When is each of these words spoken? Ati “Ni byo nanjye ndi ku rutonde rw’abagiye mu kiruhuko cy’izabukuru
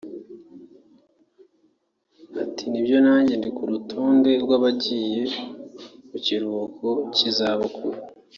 Ati 2.43 2.63
“Ni 2.67 2.79
byo 2.85 2.97
nanjye 3.05 3.33
ndi 3.39 3.49
ku 3.57 3.63
rutonde 3.71 4.31
rw’abagiye 4.43 5.21
mu 6.09 6.17
kiruhuko 6.25 6.87
cy’izabukuru 7.15 7.97